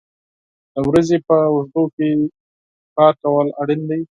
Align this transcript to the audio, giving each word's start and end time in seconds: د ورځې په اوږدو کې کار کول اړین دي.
د 0.73 0.75
ورځې 0.89 1.17
په 1.27 1.35
اوږدو 1.51 1.83
کې 1.95 2.09
کار 2.97 3.13
کول 3.23 3.47
اړین 3.61 3.81
دي. 3.89 4.01